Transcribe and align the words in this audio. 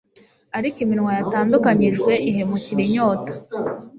Ariko 0.57 0.77
iminwa 0.85 1.11
yatandukanijwe 1.19 2.11
ihemukira 2.29 2.81
inyota 2.87 3.33